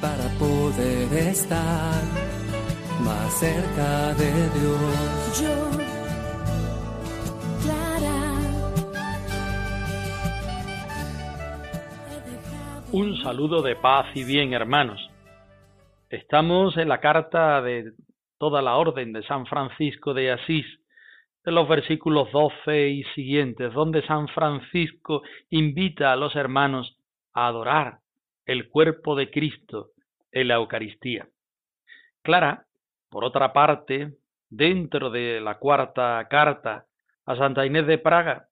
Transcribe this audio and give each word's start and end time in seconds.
para 0.00 0.28
poder 0.38 1.12
estar 1.28 2.02
más 3.04 3.38
cerca 3.38 4.14
de 4.14 4.32
Dios. 4.58 5.42
Yo, 5.42 5.70
Clara, 7.62 8.20
he 12.08 12.30
dejado 12.30 12.82
Un 12.92 13.16
saludo 13.22 13.60
de 13.60 13.76
paz 13.76 14.06
y 14.14 14.24
bien, 14.24 14.54
hermanos. 14.54 15.00
Estamos 16.08 16.78
en 16.78 16.88
la 16.88 17.00
carta 17.00 17.60
de 17.60 17.92
toda 18.38 18.62
la 18.62 18.76
orden 18.76 19.12
de 19.12 19.22
San 19.24 19.44
Francisco 19.44 20.14
de 20.14 20.32
Asís, 20.32 20.64
de 21.44 21.52
los 21.52 21.68
versículos 21.68 22.30
12 22.32 22.88
y 22.88 23.04
siguientes, 23.14 23.72
donde 23.72 24.06
San 24.06 24.28
Francisco 24.28 25.22
invita 25.50 26.12
a 26.12 26.16
los 26.16 26.36
hermanos 26.36 26.96
a 27.34 27.48
adorar 27.48 27.98
el 28.46 28.68
cuerpo 28.68 29.16
de 29.16 29.30
Cristo 29.30 29.90
en 30.30 30.48
la 30.48 30.54
Eucaristía. 30.54 31.28
Clara, 32.22 32.66
por 33.10 33.24
otra 33.24 33.52
parte, 33.52 34.14
dentro 34.48 35.10
de 35.10 35.40
la 35.40 35.58
cuarta 35.58 36.26
carta 36.28 36.86
a 37.26 37.36
Santa 37.36 37.66
Inés 37.66 37.86
de 37.86 37.98
Praga, 37.98 38.48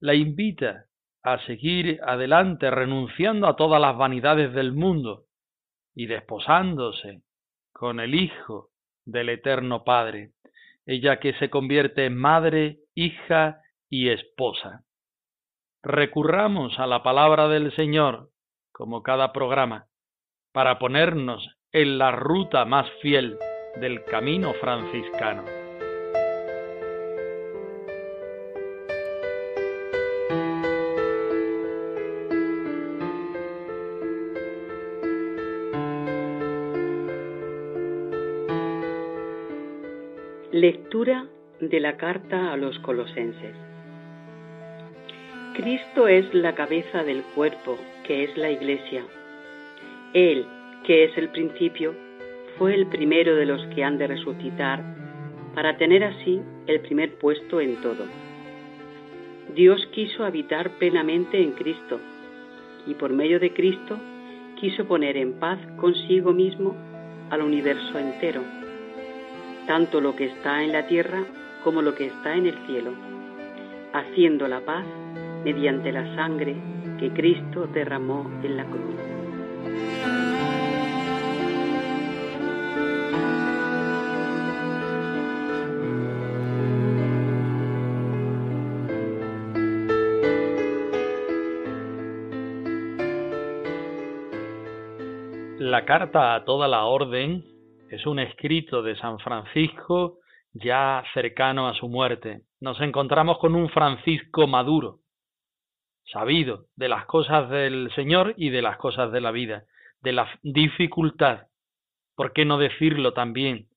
la 0.00 0.14
invita 0.14 0.86
a 1.22 1.44
seguir 1.46 2.00
adelante 2.04 2.70
renunciando 2.70 3.46
a 3.48 3.56
todas 3.56 3.80
las 3.80 3.96
vanidades 3.96 4.52
del 4.52 4.72
mundo 4.72 5.24
y 5.94 6.06
desposándose 6.06 7.22
con 7.72 8.00
el 8.00 8.14
Hijo 8.14 8.68
del 9.04 9.30
Eterno 9.30 9.82
Padre, 9.82 10.32
ella 10.86 11.18
que 11.18 11.34
se 11.34 11.50
convierte 11.50 12.06
en 12.06 12.16
madre, 12.16 12.78
hija 12.94 13.60
y 13.90 14.08
esposa. 14.08 14.84
Recurramos 15.82 16.78
a 16.78 16.86
la 16.86 17.02
palabra 17.02 17.48
del 17.48 17.74
Señor, 17.76 18.30
como 18.72 19.02
cada 19.02 19.32
programa, 19.32 19.86
para 20.52 20.78
ponernos 20.78 21.46
en 21.72 21.98
la 21.98 22.12
ruta 22.12 22.64
más 22.64 22.90
fiel 23.02 23.38
del 23.80 24.04
camino 24.04 24.54
franciscano. 24.54 25.65
Lectura 40.66 41.26
de 41.60 41.78
la 41.78 41.96
carta 41.96 42.52
a 42.52 42.56
los 42.56 42.76
colosenses. 42.80 43.54
Cristo 45.54 46.08
es 46.08 46.34
la 46.34 46.56
cabeza 46.56 47.04
del 47.04 47.22
cuerpo, 47.36 47.78
que 48.04 48.24
es 48.24 48.36
la 48.36 48.50
iglesia. 48.50 49.04
Él, 50.12 50.44
que 50.84 51.04
es 51.04 51.16
el 51.18 51.28
principio, 51.28 51.94
fue 52.58 52.74
el 52.74 52.88
primero 52.88 53.36
de 53.36 53.46
los 53.46 53.64
que 53.66 53.84
han 53.84 53.96
de 53.96 54.08
resucitar, 54.08 54.82
para 55.54 55.76
tener 55.76 56.02
así 56.02 56.40
el 56.66 56.80
primer 56.80 57.14
puesto 57.14 57.60
en 57.60 57.76
todo. 57.76 58.04
Dios 59.54 59.86
quiso 59.92 60.24
habitar 60.24 60.70
plenamente 60.78 61.40
en 61.40 61.52
Cristo, 61.52 62.00
y 62.88 62.94
por 62.94 63.12
medio 63.12 63.38
de 63.38 63.52
Cristo 63.52 64.00
quiso 64.58 64.84
poner 64.86 65.16
en 65.16 65.34
paz 65.34 65.60
consigo 65.76 66.32
mismo 66.32 66.74
al 67.30 67.42
universo 67.42 68.00
entero 68.00 68.65
tanto 69.66 70.00
lo 70.00 70.14
que 70.14 70.26
está 70.26 70.62
en 70.62 70.72
la 70.72 70.86
tierra 70.86 71.24
como 71.64 71.82
lo 71.82 71.94
que 71.94 72.06
está 72.06 72.34
en 72.34 72.46
el 72.46 72.56
cielo, 72.66 72.92
haciendo 73.92 74.46
la 74.46 74.60
paz 74.60 74.84
mediante 75.44 75.92
la 75.92 76.14
sangre 76.14 76.56
que 76.98 77.10
Cristo 77.10 77.66
derramó 77.66 78.30
en 78.42 78.56
la 78.56 78.64
cruz. 78.64 78.96
La 95.58 95.84
carta 95.84 96.34
a 96.34 96.44
toda 96.44 96.68
la 96.68 96.84
orden 96.84 97.55
es 97.90 98.06
un 98.06 98.18
escrito 98.18 98.82
de 98.82 98.96
San 98.96 99.18
Francisco 99.18 100.18
ya 100.52 101.04
cercano 101.14 101.68
a 101.68 101.74
su 101.74 101.88
muerte. 101.88 102.42
Nos 102.60 102.80
encontramos 102.80 103.38
con 103.38 103.54
un 103.54 103.68
Francisco 103.68 104.46
maduro, 104.46 105.00
sabido 106.04 106.66
de 106.76 106.88
las 106.88 107.06
cosas 107.06 107.48
del 107.50 107.92
Señor 107.94 108.34
y 108.36 108.50
de 108.50 108.62
las 108.62 108.76
cosas 108.78 109.12
de 109.12 109.20
la 109.20 109.30
vida, 109.30 109.64
de 110.00 110.12
la 110.12 110.28
dificultad, 110.42 111.46
¿por 112.14 112.32
qué 112.32 112.44
no 112.44 112.58
decirlo 112.58 113.12
también? 113.12 113.68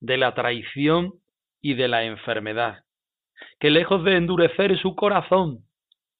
De 0.00 0.16
la 0.16 0.34
traición 0.34 1.14
y 1.60 1.74
de 1.74 1.88
la 1.88 2.04
enfermedad, 2.04 2.84
que 3.58 3.70
lejos 3.70 4.04
de 4.04 4.16
endurecer 4.16 4.78
su 4.78 4.94
corazón, 4.94 5.64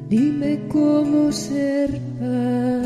Dime 0.09 0.69
cómo 0.69 1.33
ser 1.33 1.91
pan, 2.21 2.85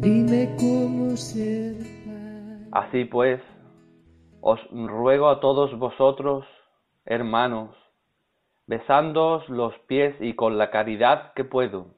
dime 0.00 0.56
cómo 0.58 1.16
ser 1.16 1.76
pan. 2.04 2.68
Así 2.72 3.04
pues, 3.04 3.40
os 4.40 4.58
ruego 4.72 5.28
a 5.28 5.38
todos 5.38 5.78
vosotros, 5.78 6.44
hermanos, 7.04 7.76
besándoos 8.66 9.48
los 9.48 9.72
pies 9.86 10.16
y 10.18 10.34
con 10.34 10.58
la 10.58 10.72
caridad 10.72 11.32
que 11.34 11.44
puedo, 11.44 11.94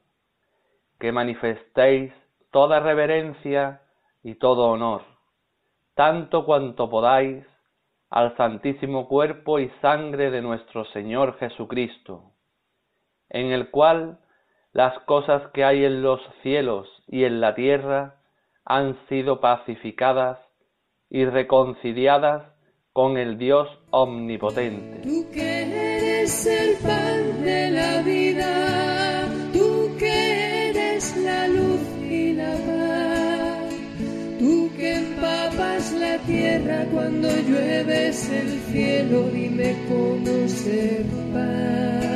que 0.99 1.11
manifestéis 1.11 2.13
toda 2.51 2.81
reverencia 2.81 3.81
y 4.21 4.35
todo 4.35 4.67
honor, 4.67 5.01
tanto 5.95 6.45
cuanto 6.45 6.87
podáis, 6.87 7.43
al 8.11 8.37
santísimo 8.37 9.07
cuerpo 9.07 9.57
y 9.57 9.71
sangre 9.81 10.29
de 10.29 10.43
nuestro 10.43 10.85
Señor 10.85 11.35
Jesucristo, 11.39 12.32
en 13.33 13.51
el 13.51 13.69
cual 13.69 14.19
las 14.71 14.97
cosas 15.03 15.43
que 15.53 15.65
hay 15.65 15.83
en 15.83 16.01
los 16.01 16.21
cielos 16.41 16.87
y 17.07 17.25
en 17.25 17.41
la 17.41 17.53
tierra 17.55 18.15
han 18.65 18.97
sido 19.09 19.41
pacificadas 19.41 20.39
y 21.09 21.25
reconciliadas 21.25 22.43
con 22.93 23.17
el 23.17 23.37
Dios 23.37 23.67
omnipotente. 23.89 25.01
Tú 25.01 25.29
que 25.31 25.63
eres 25.63 26.45
el 26.45 26.77
pan 26.77 27.43
de 27.43 27.71
la 27.71 28.01
vida, 28.03 29.27
tú 29.51 29.95
que 29.99 30.69
eres 30.69 31.17
la 31.17 31.47
luz 31.47 31.81
y 31.99 32.33
la 32.33 32.51
paz, 32.51 33.73
tú 34.39 34.71
que 34.77 34.95
empapas 34.95 35.91
la 35.93 36.17
tierra 36.19 36.85
cuando 36.91 37.27
llueves 37.29 38.29
el 38.29 38.59
cielo, 38.71 39.23
dime 39.33 39.75
cómo 39.87 40.47
ser 40.47 41.03
pan. 41.33 42.12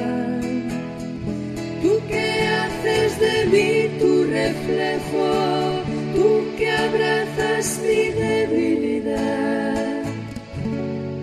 Reflejo, 4.48 5.84
tú 6.14 6.56
que 6.58 6.72
abrazas 6.72 7.82
mi 7.84 8.12
debilidad 8.12 10.04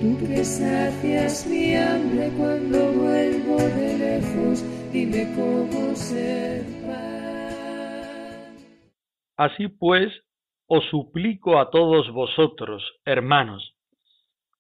Tú 0.01 0.19
que 0.27 0.45
sacias 0.45 1.47
mi 1.47 1.75
hambre 1.75 2.31
cuando 2.37 2.93
vuelvo 2.93 3.57
de 3.57 3.99
lejos, 3.99 4.63
dime 4.93 5.33
cómo 5.35 5.95
ser 5.95 6.65
paz. 6.87 8.55
Así 9.37 9.69
pues, 9.69 10.13
os 10.67 10.85
suplico 10.91 11.59
a 11.59 11.71
todos 11.71 12.11
vosotros, 12.11 12.83
hermanos. 13.05 13.75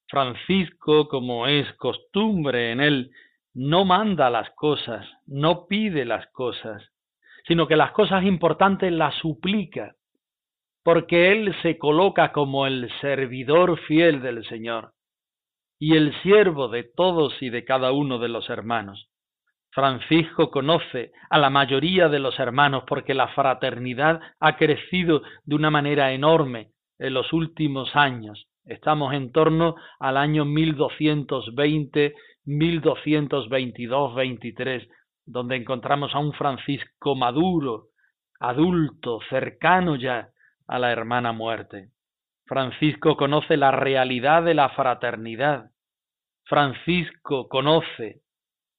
Francisco, 0.08 1.08
como 1.08 1.46
es 1.46 1.70
costumbre 1.74 2.72
en 2.72 2.80
él, 2.80 3.10
no 3.52 3.84
manda 3.84 4.30
las 4.30 4.48
cosas, 4.54 5.06
no 5.26 5.66
pide 5.66 6.04
las 6.04 6.26
cosas, 6.28 6.82
sino 7.46 7.66
que 7.66 7.76
las 7.76 7.92
cosas 7.92 8.24
importantes 8.24 8.92
las 8.92 9.14
suplica, 9.16 9.94
porque 10.82 11.32
él 11.32 11.54
se 11.62 11.78
coloca 11.78 12.32
como 12.32 12.66
el 12.66 12.90
servidor 13.00 13.78
fiel 13.80 14.22
del 14.22 14.44
Señor 14.46 14.92
y 15.78 15.96
el 15.96 16.14
siervo 16.22 16.68
de 16.68 16.84
todos 16.84 17.34
y 17.42 17.50
de 17.50 17.64
cada 17.64 17.92
uno 17.92 18.18
de 18.18 18.28
los 18.28 18.48
hermanos. 18.48 19.08
Francisco 19.70 20.50
conoce 20.50 21.10
a 21.30 21.38
la 21.38 21.50
mayoría 21.50 22.08
de 22.08 22.20
los 22.20 22.38
hermanos 22.38 22.84
porque 22.86 23.12
la 23.12 23.28
fraternidad 23.28 24.20
ha 24.38 24.56
crecido 24.56 25.22
de 25.44 25.56
una 25.56 25.70
manera 25.70 26.12
enorme 26.12 26.68
en 26.98 27.12
los 27.12 27.32
últimos 27.32 27.96
años. 27.96 28.46
Estamos 28.64 29.12
en 29.14 29.32
torno 29.32 29.74
al 29.98 30.16
año 30.16 30.44
1220, 30.44 32.14
1222, 32.44 34.14
23, 34.14 34.88
donde 35.26 35.56
encontramos 35.56 36.14
a 36.14 36.18
un 36.18 36.32
Francisco 36.32 37.14
maduro, 37.14 37.88
adulto, 38.40 39.20
cercano 39.28 39.96
ya 39.96 40.28
a 40.66 40.78
la 40.78 40.92
hermana 40.92 41.32
muerte. 41.32 41.90
Francisco 42.46 43.16
conoce 43.16 43.56
la 43.56 43.70
realidad 43.70 44.42
de 44.42 44.54
la 44.54 44.68
fraternidad. 44.70 45.70
Francisco 46.44 47.48
conoce 47.48 48.20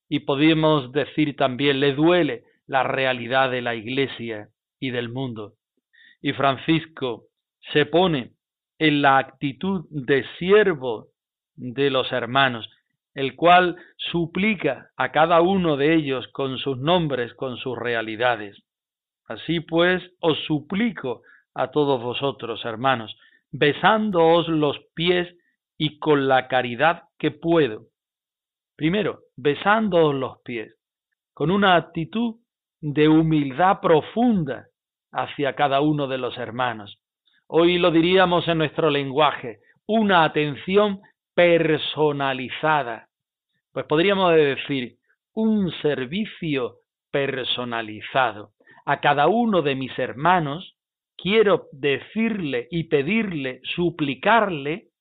y 0.07 0.19
podemos 0.19 0.91
decir 0.91 1.35
también 1.35 1.79
le 1.79 1.93
duele 1.93 2.43
la 2.67 2.83
realidad 2.83 3.49
de 3.49 3.61
la 3.61 3.75
Iglesia 3.75 4.49
y 4.79 4.91
del 4.91 5.09
mundo. 5.09 5.53
Y 6.21 6.33
Francisco 6.33 7.25
se 7.73 7.85
pone 7.85 8.33
en 8.77 9.01
la 9.01 9.17
actitud 9.17 9.85
de 9.89 10.25
siervo 10.37 11.07
de 11.55 11.89
los 11.89 12.11
hermanos, 12.11 12.69
el 13.15 13.35
cual 13.35 13.75
suplica 13.97 14.91
a 14.97 15.11
cada 15.11 15.41
uno 15.41 15.77
de 15.77 15.95
ellos 15.95 16.27
con 16.33 16.57
sus 16.57 16.77
nombres, 16.77 17.33
con 17.33 17.57
sus 17.57 17.77
realidades. 17.77 18.61
Así 19.27 19.61
pues, 19.61 20.03
os 20.19 20.37
suplico 20.45 21.23
a 21.55 21.71
todos 21.71 22.01
vosotros, 22.03 22.63
hermanos, 22.65 23.17
besándoos 23.51 24.49
los 24.49 24.77
pies 24.93 25.33
y 25.77 25.97
con 25.97 26.27
la 26.27 26.47
caridad 26.47 27.03
que 27.17 27.31
puedo. 27.31 27.87
Primero, 28.75 29.21
besándoos 29.37 30.13
los 30.13 30.41
pies, 30.43 30.75
con 31.33 31.49
una 31.49 31.77
actitud 31.77 32.35
de 32.81 33.07
humildad 33.07 33.79
profunda 33.81 34.67
hacia 35.11 35.55
cada 35.55 35.79
uno 35.79 36.07
de 36.07 36.17
los 36.17 36.37
hermanos. 36.37 36.99
Hoy 37.47 37.77
lo 37.77 37.91
diríamos 37.91 38.47
en 38.49 38.57
nuestro 38.57 38.89
lenguaje, 38.89 39.59
una 39.87 40.25
atención 40.25 40.99
personalizada. 41.33 43.04
Pues 43.75 43.87
podríamos 43.87 44.33
decir, 44.33 44.95
un 45.33 45.69
servicio 45.81 46.77
personalizado. 47.11 48.51
A 48.85 49.01
cada 49.01 49.27
uno 49.27 49.61
de 49.63 49.75
mis 49.75 49.99
hermanos 49.99 50.77
quiero 51.17 51.65
decirle 51.73 52.69
y 52.71 52.85
pedirle, 52.85 53.59
suplicarle, 53.75 54.91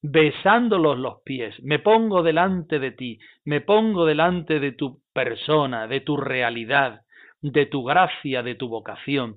besándolos 0.00 0.98
los 0.98 1.20
pies. 1.22 1.54
Me 1.62 1.80
pongo 1.80 2.22
delante 2.22 2.78
de 2.78 2.92
ti, 2.92 3.18
me 3.44 3.60
pongo 3.60 4.06
delante 4.06 4.58
de 4.58 4.72
tu 4.72 5.02
persona, 5.12 5.86
de 5.86 6.00
tu 6.00 6.16
realidad, 6.16 7.02
de 7.42 7.66
tu 7.66 7.84
gracia, 7.84 8.42
de 8.42 8.54
tu 8.54 8.68
vocación. 8.68 9.36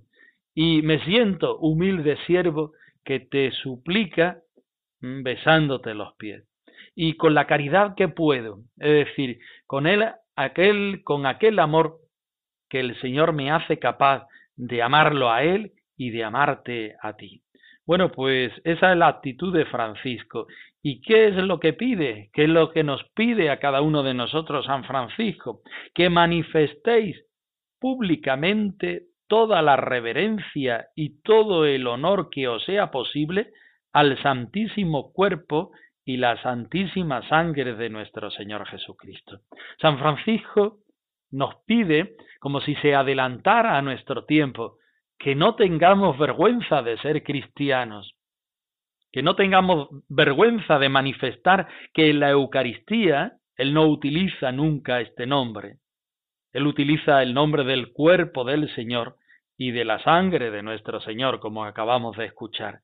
Y 0.55 0.81
me 0.81 1.03
siento 1.03 1.57
humilde 1.57 2.15
siervo 2.25 2.71
que 3.03 3.19
te 3.19 3.51
suplica 3.51 4.37
mm, 5.01 5.23
besándote 5.23 5.93
los 5.93 6.13
pies. 6.15 6.45
Y 6.99 7.13
con 7.13 7.35
la 7.35 7.45
caridad 7.45 7.93
que 7.95 8.07
puedo, 8.07 8.61
es 8.77 9.05
decir, 9.05 9.37
con 9.67 9.85
él, 9.85 10.03
aquel, 10.35 11.03
con 11.03 11.27
aquel 11.27 11.59
amor 11.59 11.99
que 12.69 12.79
el 12.79 12.99
Señor 13.01 13.33
me 13.33 13.51
hace 13.51 13.77
capaz 13.77 14.27
de 14.55 14.81
amarlo 14.81 15.29
a 15.29 15.43
Él 15.43 15.73
y 15.95 16.09
de 16.09 16.23
amarte 16.23 16.95
a 16.99 17.13
ti. 17.15 17.43
Bueno, 17.85 18.11
pues 18.11 18.51
esa 18.63 18.91
es 18.91 18.97
la 18.97 19.09
actitud 19.09 19.55
de 19.55 19.65
Francisco. 19.65 20.47
¿Y 20.81 21.01
qué 21.01 21.27
es 21.27 21.35
lo 21.35 21.59
que 21.59 21.73
pide? 21.73 22.31
¿Qué 22.33 22.45
es 22.45 22.49
lo 22.49 22.71
que 22.71 22.83
nos 22.83 23.03
pide 23.15 23.51
a 23.51 23.59
cada 23.59 23.81
uno 23.81 24.01
de 24.01 24.15
nosotros 24.15 24.65
San 24.65 24.83
Francisco? 24.83 25.61
Que 25.93 26.09
manifestéis 26.09 27.15
públicamente 27.79 29.03
toda 29.27 29.61
la 29.61 29.75
reverencia 29.75 30.87
y 30.95 31.21
todo 31.21 31.65
el 31.65 31.85
honor 31.85 32.31
que 32.31 32.47
os 32.47 32.65
sea 32.65 32.89
posible 32.89 33.51
al 33.93 34.21
santísimo 34.23 35.13
cuerpo 35.13 35.71
y 36.07 36.15
la 36.15 36.41
santísima 36.41 37.21
sangre 37.27 37.75
de 37.75 37.89
nuestro 37.89 38.31
Señor 38.31 38.65
Jesucristo. 38.65 39.41
San 39.81 39.99
Francisco 39.99 40.77
nos 41.31 41.55
pide, 41.65 42.15
como 42.39 42.61
si 42.61 42.75
se 42.75 42.95
adelantara 42.95 43.77
a 43.77 43.81
nuestro 43.81 44.23
tiempo, 44.23 44.77
que 45.19 45.35
no 45.35 45.55
tengamos 45.55 46.17
vergüenza 46.17 46.81
de 46.81 46.97
ser 46.99 47.23
cristianos, 47.23 48.15
que 49.11 49.21
no 49.21 49.35
tengamos 49.35 49.89
vergüenza 50.07 50.79
de 50.79 50.87
manifestar 50.87 51.67
que 51.93 52.09
en 52.09 52.21
la 52.21 52.29
Eucaristía 52.29 53.33
Él 53.57 53.73
no 53.73 53.85
utiliza 53.87 54.53
nunca 54.53 55.01
este 55.01 55.25
nombre. 55.25 55.79
Él 56.53 56.67
utiliza 56.67 57.21
el 57.21 57.33
nombre 57.33 57.65
del 57.65 57.91
cuerpo 57.91 58.45
del 58.45 58.73
Señor 58.75 59.17
y 59.57 59.71
de 59.71 59.83
la 59.83 60.01
sangre 60.03 60.51
de 60.51 60.63
nuestro 60.63 61.01
Señor, 61.01 61.41
como 61.41 61.65
acabamos 61.65 62.15
de 62.15 62.27
escuchar. 62.27 62.79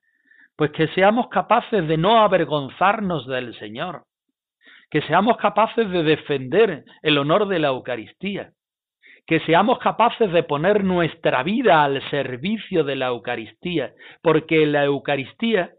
Pues 0.56 0.72
que 0.72 0.88
seamos 0.90 1.28
capaces 1.30 1.88
de 1.88 1.98
no 1.98 2.20
avergonzarnos 2.20 3.26
del 3.28 3.58
Señor, 3.58 4.04
que 4.90 5.02
seamos 5.02 5.38
capaces 5.38 5.90
de 5.90 6.04
defender 6.04 6.84
el 7.02 7.18
honor 7.18 7.48
de 7.48 7.60
la 7.60 7.70
Eucaristía, 7.70 8.52
que 9.26 9.40
seamos 9.42 9.80
capaces 9.80 10.32
de 10.32 10.44
poner 10.44 10.84
nuestra 10.84 11.44
vida 11.44 11.84
al 11.84 12.08
servicio 12.10 12.84
de 12.84 12.96
la 12.96 13.08
Eucaristía, 13.08 13.94
porque 14.22 14.64
en 14.64 14.74
la 14.74 14.84
Eucaristía 14.86 15.72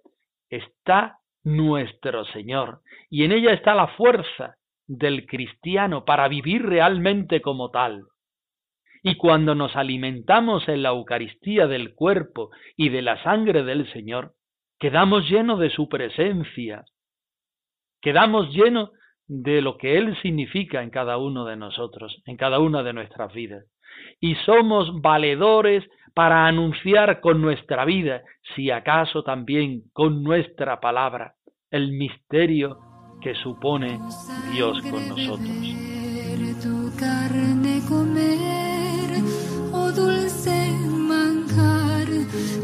está 0.49 1.19
nuestro 1.45 2.25
Señor 2.27 2.81
y 3.11 3.25
en 3.25 3.33
ella 3.33 3.53
está 3.53 3.75
la 3.75 3.89
fuerza 3.89 4.57
del 4.87 5.27
cristiano 5.27 6.05
para 6.05 6.27
vivir 6.29 6.65
realmente 6.65 7.41
como 7.41 7.71
tal. 7.71 8.05
Y 9.03 9.17
cuando 9.17 9.55
nos 9.55 9.77
alimentamos 9.77 10.67
en 10.69 10.83
la 10.83 10.89
Eucaristía 10.89 11.67
del 11.67 11.95
cuerpo 11.95 12.51
y 12.77 12.89
de 12.89 13.03
la 13.03 13.23
sangre 13.23 13.63
del 13.63 13.91
Señor, 13.93 14.33
quedamos 14.85 15.27
llenos 15.31 15.59
de 15.61 15.71
su 15.71 15.89
presencia, 15.89 16.85
quedamos 18.03 18.51
llenos 18.51 18.91
de 19.27 19.63
lo 19.63 19.79
que 19.79 19.97
Él 19.97 20.15
significa 20.21 20.83
en 20.83 20.91
cada 20.91 21.17
uno 21.17 21.47
de 21.47 21.57
nosotros, 21.57 22.21
en 22.27 22.37
cada 22.37 22.59
una 22.59 22.83
de 22.83 22.93
nuestras 22.93 23.33
vidas. 23.33 23.65
Y 24.21 24.35
somos 24.45 25.01
valedores 25.01 25.85
para 26.13 26.47
anunciar 26.47 27.23
con 27.23 27.41
nuestra 27.41 27.87
vida, 27.87 28.25
si 28.55 28.71
acaso 28.71 29.23
también 29.23 29.85
con 29.95 30.23
nuestra 30.23 30.81
palabra, 30.81 31.33
el 31.71 31.93
misterio 31.93 32.77
que 33.23 33.35
supone 33.37 33.99
Dios 34.53 34.83
con 34.83 35.09
nosotros. 35.09 35.49
Tu 36.63 36.97
carne 36.99 37.81
comer, 37.89 39.11
oh 39.73 39.91
dulce 39.93 40.71
manjar, 41.09 42.07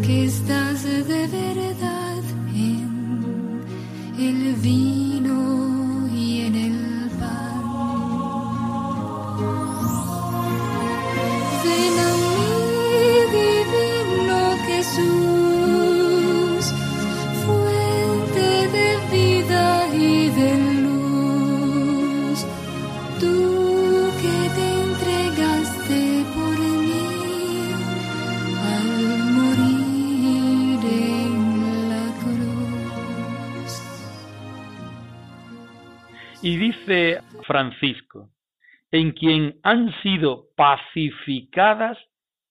que 0.04 0.24
estás 0.26 0.84
de 1.08 1.69
el 4.50 5.09
Francisco, 37.46 38.30
en 38.90 39.12
quien 39.12 39.60
han 39.62 39.92
sido 40.02 40.48
pacificadas 40.56 41.98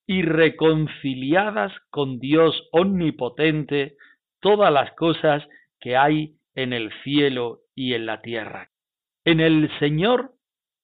y 0.08 0.22
reconciliadas 0.24 1.72
con 1.90 2.20
Dios 2.20 2.68
omnipotente 2.72 3.96
todas 4.40 4.72
las 4.72 4.92
cosas 4.94 5.44
que 5.80 5.96
hay 5.96 6.36
en 6.56 6.74
el 6.74 6.92
cielo 7.04 7.60
y 7.76 7.94
en 7.94 8.06
la 8.06 8.22
tierra. 8.22 8.70
En 9.26 9.40
el 9.40 9.70
Señor 9.80 10.32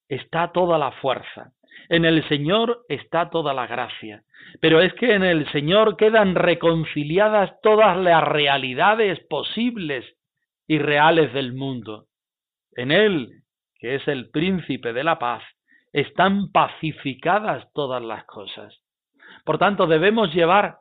está 0.07 0.51
toda 0.51 0.77
la 0.77 0.91
fuerza, 0.91 1.53
en 1.89 2.05
el 2.05 2.27
Señor 2.27 2.85
está 2.89 3.29
toda 3.29 3.53
la 3.53 3.67
gracia, 3.67 4.23
pero 4.61 4.81
es 4.81 4.93
que 4.93 5.13
en 5.13 5.23
el 5.23 5.49
Señor 5.51 5.97
quedan 5.97 6.35
reconciliadas 6.35 7.59
todas 7.61 7.97
las 7.97 8.23
realidades 8.23 9.19
posibles 9.27 10.05
y 10.67 10.79
reales 10.79 11.33
del 11.33 11.53
mundo. 11.53 12.07
En 12.75 12.91
Él, 12.91 13.43
que 13.85 13.93
es 13.93 14.07
el 14.07 14.31
príncipe 14.31 14.93
de 14.93 15.03
la 15.03 15.19
paz, 15.19 15.43
están 15.93 16.51
pacificadas 16.51 17.71
todas 17.71 18.01
las 18.01 18.25
cosas. 18.25 18.75
Por 19.43 19.59
tanto, 19.59 19.85
debemos 19.85 20.33
llevar 20.33 20.79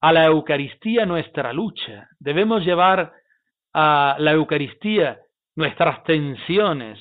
a 0.00 0.12
la 0.12 0.24
Eucaristía 0.24 1.06
nuestra 1.06 1.52
lucha, 1.52 2.08
debemos 2.18 2.64
llevar 2.64 3.12
a 3.72 4.16
la 4.18 4.32
Eucaristía 4.32 5.20
nuestras 5.54 6.02
tensiones, 6.02 6.98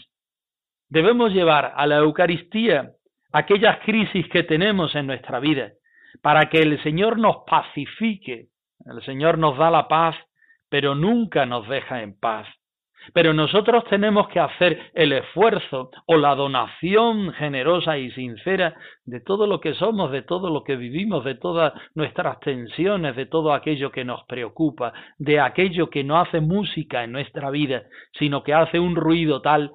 debemos 0.89 1.33
llevar 1.33 1.73
a 1.75 1.87
la 1.87 1.97
Eucaristía 1.97 2.91
aquellas 3.33 3.79
crisis 3.79 4.29
que 4.29 4.43
tenemos 4.43 4.93
en 4.93 5.07
nuestra 5.07 5.39
vida, 5.39 5.71
para 6.21 6.51
que 6.51 6.59
el 6.59 6.83
Señor 6.83 7.17
nos 7.17 7.37
pacifique. 7.47 8.49
El 8.85 9.01
Señor 9.05 9.39
nos 9.39 9.57
da 9.57 9.71
la 9.71 9.87
paz, 9.87 10.15
pero 10.69 10.93
nunca 10.93 11.47
nos 11.47 11.67
deja 11.67 12.03
en 12.03 12.15
paz. 12.19 12.47
Pero 13.13 13.33
nosotros 13.33 13.83
tenemos 13.85 14.27
que 14.29 14.39
hacer 14.39 14.91
el 14.93 15.13
esfuerzo 15.13 15.91
o 16.05 16.17
la 16.17 16.35
donación 16.35 17.33
generosa 17.33 17.97
y 17.97 18.11
sincera 18.11 18.75
de 19.05 19.19
todo 19.19 19.47
lo 19.47 19.59
que 19.59 19.73
somos, 19.73 20.11
de 20.11 20.21
todo 20.21 20.49
lo 20.49 20.63
que 20.63 20.75
vivimos, 20.75 21.23
de 21.25 21.35
todas 21.35 21.73
nuestras 21.95 22.39
tensiones, 22.39 23.15
de 23.15 23.25
todo 23.25 23.53
aquello 23.53 23.91
que 23.91 24.05
nos 24.05 24.23
preocupa, 24.25 24.93
de 25.17 25.39
aquello 25.39 25.89
que 25.89 26.03
no 26.03 26.19
hace 26.19 26.41
música 26.41 27.03
en 27.03 27.11
nuestra 27.11 27.49
vida, 27.49 27.83
sino 28.17 28.43
que 28.43 28.53
hace 28.53 28.79
un 28.79 28.95
ruido 28.95 29.41
tal 29.41 29.71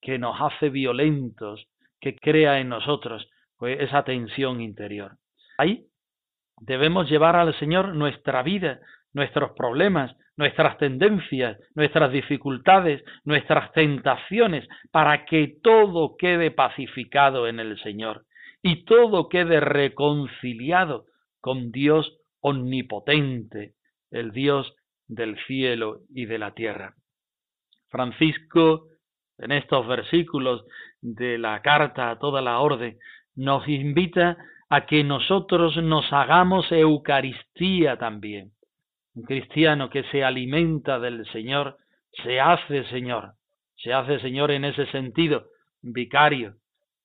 que 0.00 0.18
nos 0.18 0.40
hace 0.40 0.68
violentos, 0.68 1.66
que 2.00 2.14
crea 2.14 2.60
en 2.60 2.68
nosotros 2.68 3.28
pues, 3.58 3.80
esa 3.80 4.04
tensión 4.04 4.60
interior. 4.60 5.12
Ahí 5.58 5.86
debemos 6.60 7.08
llevar 7.10 7.36
al 7.36 7.58
Señor 7.58 7.94
nuestra 7.94 8.42
vida, 8.42 8.80
nuestros 9.16 9.52
problemas, 9.52 10.14
nuestras 10.36 10.76
tendencias, 10.76 11.58
nuestras 11.74 12.12
dificultades, 12.12 13.02
nuestras 13.24 13.72
tentaciones, 13.72 14.68
para 14.92 15.24
que 15.24 15.56
todo 15.62 16.16
quede 16.18 16.50
pacificado 16.50 17.48
en 17.48 17.58
el 17.58 17.80
Señor 17.82 18.26
y 18.62 18.84
todo 18.84 19.30
quede 19.30 19.60
reconciliado 19.60 21.06
con 21.40 21.72
Dios 21.72 22.18
omnipotente, 22.40 23.72
el 24.10 24.32
Dios 24.32 24.74
del 25.08 25.38
cielo 25.46 26.00
y 26.14 26.26
de 26.26 26.38
la 26.38 26.50
tierra. 26.50 26.94
Francisco, 27.88 28.88
en 29.38 29.52
estos 29.52 29.86
versículos 29.88 30.66
de 31.00 31.38
la 31.38 31.62
carta 31.62 32.10
a 32.10 32.18
toda 32.18 32.42
la 32.42 32.58
orden, 32.58 32.98
nos 33.34 33.66
invita 33.66 34.36
a 34.68 34.84
que 34.84 35.02
nosotros 35.04 35.78
nos 35.78 36.12
hagamos 36.12 36.70
Eucaristía 36.70 37.96
también. 37.96 38.55
Un 39.16 39.22
cristiano 39.22 39.88
que 39.88 40.02
se 40.04 40.22
alimenta 40.22 41.00
del 41.00 41.26
Señor 41.32 41.78
se 42.22 42.38
hace 42.38 42.84
Señor, 42.84 43.32
se 43.76 43.92
hace 43.92 44.20
Señor 44.20 44.50
en 44.50 44.66
ese 44.66 44.86
sentido, 44.86 45.46
vicario, 45.82 46.56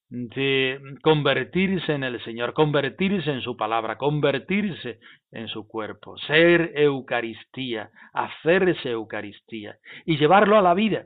de 0.10 0.78
convertirse 1.02 1.94
en 1.94 2.04
el 2.04 2.22
Señor, 2.26 2.54
convertirse 2.54 3.32
en 3.32 3.40
su 3.40 3.56
palabra, 3.56 3.98
convertirse 3.98 5.00
en 5.32 5.48
su 5.48 5.66
cuerpo, 5.70 6.18
ser 6.28 6.74
Eucaristía, 6.76 7.90
hacerse 8.14 8.90
Eucaristía 8.90 9.78
y 10.06 10.18
llevarlo 10.18 10.58
a 10.58 10.62
la 10.62 10.74
vida, 10.74 11.06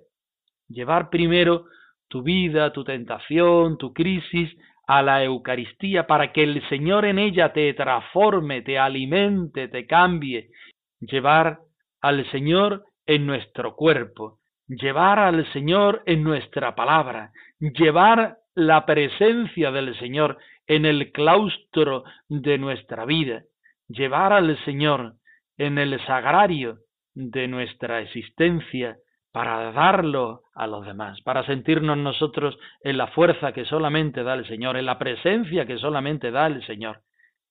llevar 0.67 1.11
primero 1.11 1.65
tu 2.07 2.23
vida, 2.23 2.73
tu 2.73 2.83
tentación, 2.83 3.77
tu 3.77 3.93
crisis 3.93 4.51
a 4.87 5.03
la 5.03 5.23
Eucaristía 5.23 6.07
para 6.07 6.31
que 6.31 6.41
el 6.41 6.67
Señor 6.67 7.05
en 7.05 7.19
ella 7.19 7.53
te 7.53 7.71
transforme, 7.75 8.63
te 8.63 8.79
alimente, 8.79 9.67
te 9.67 9.85
cambie. 9.85 10.49
Llevar 10.99 11.59
al 12.01 12.29
Señor 12.31 12.85
en 13.05 13.25
nuestro 13.25 13.75
cuerpo, 13.75 14.39
llevar 14.67 15.19
al 15.19 15.51
Señor 15.53 16.03
en 16.05 16.23
nuestra 16.23 16.75
palabra, 16.75 17.31
llevar 17.59 18.37
la 18.55 18.85
presencia 18.85 19.71
del 19.71 19.97
Señor 19.99 20.37
en 20.67 20.85
el 20.85 21.11
claustro 21.11 22.03
de 22.29 22.57
nuestra 22.57 23.05
vida, 23.05 23.43
llevar 23.87 24.33
al 24.33 24.57
Señor 24.65 25.15
en 25.57 25.77
el 25.77 26.03
sagrario 26.05 26.79
de 27.13 27.47
nuestra 27.47 28.01
existencia 28.01 28.97
para 29.31 29.71
darlo 29.71 30.43
a 30.53 30.65
los 30.65 30.85
demás, 30.85 31.21
para 31.21 31.45
sentirnos 31.45 31.97
nosotros 31.97 32.57
en 32.81 32.97
la 32.97 33.07
fuerza 33.07 33.51
que 33.51 33.65
solamente 33.65 34.23
da 34.23 34.33
el 34.33 34.47
Señor, 34.47 34.77
en 34.77 34.85
la 34.85 34.97
presencia 34.97 35.65
que 35.65 35.77
solamente 35.77 36.31
da 36.31 36.47
el 36.47 36.65
Señor, 36.65 37.01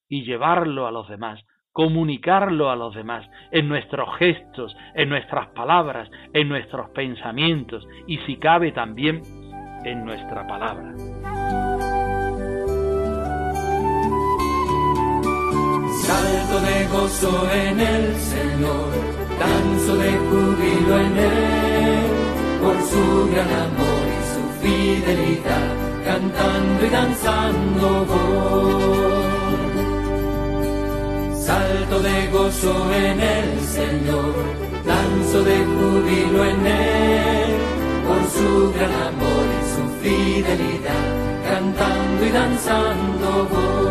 y 0.08 0.24
llevarlo 0.24 0.86
a 0.86 0.92
los 0.92 1.08
demás, 1.08 1.44
comunicarlo 1.74 2.70
a 2.70 2.76
los 2.76 2.94
demás, 2.94 3.28
en 3.50 3.68
nuestros 3.68 4.08
gestos, 4.16 4.74
en 4.94 5.08
nuestras 5.08 5.48
palabras, 5.48 6.08
en 6.32 6.48
nuestros 6.48 6.88
pensamientos, 6.90 7.84
y 8.06 8.18
si 8.18 8.36
cabe 8.36 8.70
también 8.70 9.20
en 9.84 10.04
nuestra 10.04 10.46
palabra. 10.46 10.94
Salto 16.06 16.60
de 16.60 16.86
gozo 16.92 17.50
en 17.52 17.80
el 17.80 18.14
Señor 18.14 19.14
danzo 19.38 19.96
de 19.96 20.12
júbilo 20.12 20.98
en 21.00 21.18
él, 21.18 22.06
por 22.62 22.76
su 22.82 23.30
gran 23.32 23.50
amor 23.66 24.04
y 24.14 24.22
su 24.32 24.42
fidelidad, 24.62 25.68
cantando 26.04 26.86
y 26.86 26.90
danzando 26.90 28.04
voy. 28.06 29.33
Salto 31.46 32.00
de 32.00 32.26
gozo 32.28 32.74
en 32.94 33.20
el 33.20 33.60
Señor, 33.60 34.34
danzo 34.86 35.44
de 35.44 35.58
júbilo 35.58 36.44
en 36.44 36.66
él, 36.66 37.52
por 38.06 38.22
su 38.36 38.72
gran 38.72 38.92
amor 39.12 39.44
y 39.58 39.64
su 39.74 39.84
fidelidad, 40.02 41.06
cantando 41.46 42.24
y 42.24 42.30
danzando 42.30 43.48
voy. 43.50 43.84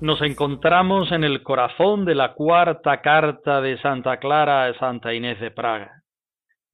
Nos 0.00 0.22
encontramos 0.22 1.10
en 1.10 1.24
el 1.24 1.42
corazón 1.42 2.04
de 2.04 2.14
la 2.14 2.34
cuarta 2.34 3.00
carta 3.00 3.60
de 3.60 3.80
Santa 3.80 4.18
Clara 4.18 4.66
a 4.66 4.74
Santa 4.78 5.12
Inés 5.12 5.40
de 5.40 5.50
Praga. 5.50 5.97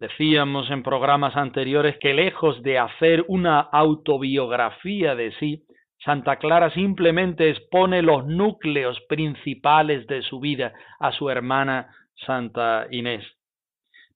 Decíamos 0.01 0.71
en 0.71 0.83
programas 0.83 1.37
anteriores 1.37 1.97
que 2.01 2.15
lejos 2.15 2.63
de 2.63 2.79
hacer 2.79 3.25
una 3.29 3.61
autobiografía 3.61 5.15
de 5.15 5.33
sí, 5.39 5.65
Santa 6.05 6.37
Clara 6.37 6.71
simplemente 6.71 7.49
expone 7.49 8.03
los 8.03 8.27
núcleos 8.27 9.01
principales 9.09 10.07
de 10.07 10.23
su 10.23 10.41
vida 10.41 10.75
a 11.01 11.13
su 11.13 11.31
hermana 11.31 11.89
Santa 12.27 12.87
Inés. 12.91 13.25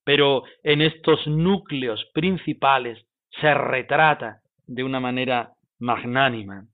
Pero 0.03 0.43
en 0.63 0.81
estos 0.81 1.25
núcleos 1.27 2.05
principales 2.13 3.03
se 3.41 3.53
retrata 3.53 4.41
de 4.67 4.83
una 4.83 4.99
manera 4.99 5.53
magnánima. 5.79 6.65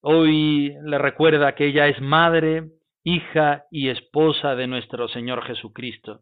Hoy 0.00 0.74
le 0.82 0.98
recuerda 0.98 1.54
que 1.54 1.66
ella 1.66 1.88
es 1.88 2.00
madre, 2.00 2.64
hija 3.04 3.64
y 3.70 3.88
esposa 3.88 4.54
de 4.54 4.66
nuestro 4.66 5.08
Señor 5.08 5.44
Jesucristo. 5.44 6.20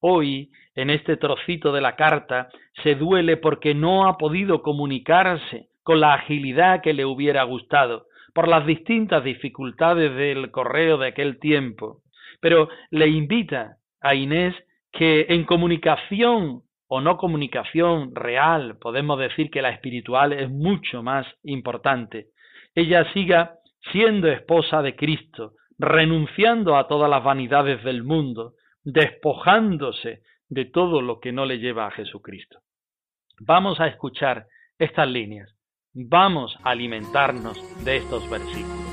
Hoy, 0.00 0.50
en 0.74 0.90
este 0.90 1.16
trocito 1.16 1.72
de 1.72 1.80
la 1.80 1.96
carta, 1.96 2.48
se 2.82 2.94
duele 2.94 3.36
porque 3.36 3.74
no 3.74 4.06
ha 4.06 4.16
podido 4.16 4.62
comunicarse 4.62 5.68
con 5.82 6.00
la 6.00 6.14
agilidad 6.14 6.82
que 6.82 6.92
le 6.92 7.04
hubiera 7.04 7.42
gustado, 7.42 8.06
por 8.34 8.46
las 8.46 8.66
distintas 8.66 9.24
dificultades 9.24 10.14
del 10.14 10.50
correo 10.50 10.98
de 10.98 11.08
aquel 11.08 11.40
tiempo. 11.40 12.02
Pero 12.40 12.68
le 12.90 13.08
invita 13.08 13.76
a 14.00 14.14
Inés 14.14 14.54
que 14.92 15.26
en 15.28 15.44
comunicación 15.44 16.62
o 16.86 17.00
no 17.00 17.16
comunicación 17.16 18.14
real, 18.14 18.78
podemos 18.80 19.18
decir 19.18 19.50
que 19.50 19.62
la 19.62 19.70
espiritual 19.70 20.32
es 20.32 20.48
mucho 20.48 21.02
más 21.02 21.26
importante, 21.42 22.28
ella 22.74 23.12
siga 23.12 23.56
siendo 23.92 24.28
esposa 24.28 24.82
de 24.82 24.96
Cristo, 24.96 25.52
renunciando 25.78 26.76
a 26.76 26.88
todas 26.88 27.10
las 27.10 27.22
vanidades 27.22 27.82
del 27.84 28.04
mundo, 28.04 28.54
despojándose 28.92 30.22
de 30.48 30.64
todo 30.64 31.02
lo 31.02 31.20
que 31.20 31.30
no 31.30 31.44
le 31.44 31.58
lleva 31.58 31.86
a 31.86 31.90
Jesucristo. 31.90 32.60
Vamos 33.38 33.80
a 33.80 33.86
escuchar 33.86 34.46
estas 34.78 35.06
líneas, 35.08 35.54
vamos 35.92 36.56
a 36.64 36.70
alimentarnos 36.70 37.84
de 37.84 37.98
estos 37.98 38.28
versículos. 38.30 38.88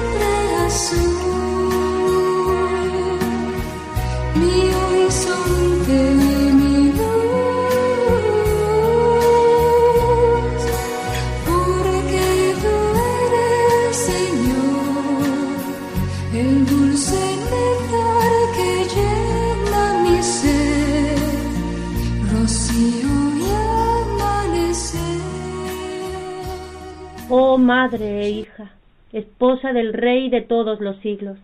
Madre 27.86 28.22
e 28.22 28.30
hija, 28.32 28.72
esposa 29.14 29.72
del 29.72 29.94
Rey 29.94 30.30
de 30.30 30.42
todos 30.42 30.82
los 30.82 30.98
siglos. 31.02 31.38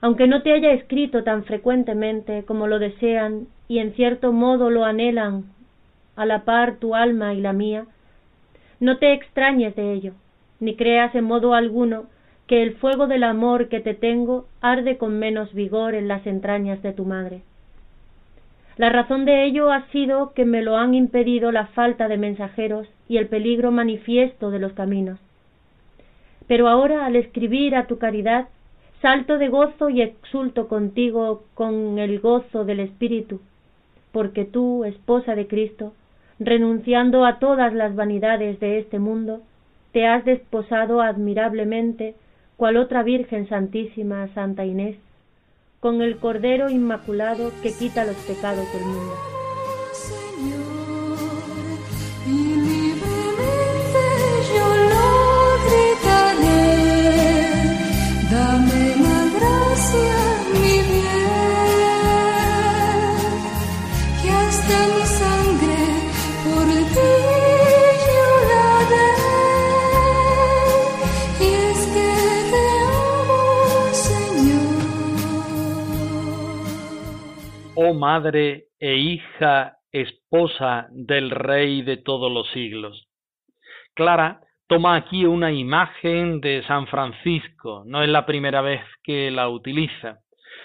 Aunque 0.00 0.26
no 0.26 0.42
te 0.42 0.52
haya 0.52 0.72
escrito 0.72 1.22
tan 1.22 1.44
frecuentemente 1.44 2.42
como 2.44 2.66
lo 2.66 2.80
desean 2.80 3.46
y 3.68 3.78
en 3.78 3.94
cierto 3.94 4.32
modo 4.32 4.68
lo 4.68 4.84
anhelan 4.84 5.44
a 6.16 6.26
la 6.26 6.44
par 6.44 6.78
tu 6.80 6.96
alma 6.96 7.34
y 7.34 7.40
la 7.40 7.52
mía, 7.52 7.86
no 8.80 8.98
te 8.98 9.12
extrañes 9.12 9.76
de 9.76 9.92
ello, 9.92 10.14
ni 10.58 10.74
creas 10.74 11.14
en 11.14 11.22
modo 11.22 11.54
alguno 11.54 12.06
que 12.48 12.60
el 12.64 12.74
fuego 12.74 13.06
del 13.06 13.22
amor 13.22 13.68
que 13.68 13.78
te 13.78 13.94
tengo 13.94 14.46
arde 14.60 14.98
con 14.98 15.20
menos 15.20 15.54
vigor 15.54 15.94
en 15.94 16.08
las 16.08 16.26
entrañas 16.26 16.82
de 16.82 16.92
tu 16.94 17.04
madre. 17.04 17.42
La 18.76 18.88
razón 18.88 19.24
de 19.24 19.44
ello 19.44 19.70
ha 19.70 19.86
sido 19.88 20.32
que 20.32 20.44
me 20.44 20.62
lo 20.62 20.76
han 20.76 20.94
impedido 20.94 21.52
la 21.52 21.66
falta 21.66 22.08
de 22.08 22.16
mensajeros 22.16 22.88
y 23.08 23.18
el 23.18 23.28
peligro 23.28 23.70
manifiesto 23.70 24.50
de 24.50 24.58
los 24.58 24.72
caminos. 24.72 25.18
Pero 26.46 26.68
ahora, 26.68 27.04
al 27.04 27.16
escribir 27.16 27.76
a 27.76 27.86
tu 27.86 27.98
caridad, 27.98 28.48
salto 29.02 29.38
de 29.38 29.48
gozo 29.48 29.90
y 29.90 30.00
exulto 30.00 30.68
contigo 30.68 31.44
con 31.54 31.98
el 31.98 32.20
gozo 32.20 32.64
del 32.64 32.80
Espíritu, 32.80 33.40
porque 34.10 34.44
tú, 34.44 34.84
esposa 34.84 35.34
de 35.34 35.46
Cristo, 35.46 35.92
renunciando 36.38 37.24
a 37.24 37.38
todas 37.38 37.74
las 37.74 37.94
vanidades 37.94 38.58
de 38.60 38.78
este 38.78 38.98
mundo, 38.98 39.42
te 39.92 40.06
has 40.06 40.24
desposado 40.24 41.02
admirablemente, 41.02 42.14
cual 42.56 42.76
otra 42.76 43.02
Virgen 43.02 43.48
Santísima, 43.48 44.28
Santa 44.28 44.64
Inés, 44.64 44.96
con 45.82 46.00
el 46.00 46.16
Cordero 46.18 46.70
Inmaculado 46.70 47.50
que 47.60 47.72
quita 47.72 48.04
los 48.04 48.14
pecados 48.14 48.72
del 48.72 48.84
mundo. 48.84 49.16
Oh 77.74 77.94
madre 77.94 78.66
e 78.78 78.96
hija, 78.96 79.78
esposa 79.90 80.88
del 80.90 81.30
Rey 81.30 81.82
de 81.82 81.96
todos 81.96 82.30
los 82.30 82.50
siglos. 82.52 83.08
Clara 83.94 84.40
toma 84.66 84.96
aquí 84.96 85.24
una 85.24 85.52
imagen 85.52 86.40
de 86.40 86.62
San 86.66 86.86
Francisco, 86.86 87.84
no 87.86 88.02
es 88.02 88.08
la 88.08 88.26
primera 88.26 88.60
vez 88.60 88.82
que 89.02 89.30
la 89.30 89.48
utiliza. 89.48 90.18